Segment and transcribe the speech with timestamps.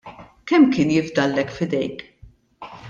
[0.51, 1.99] Kemm kien jifdallek f'idejk?